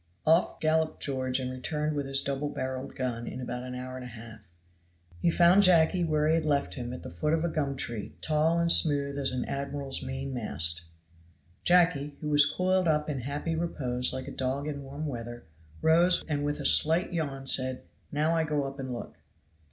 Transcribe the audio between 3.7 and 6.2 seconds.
hour and a half. He found Jacky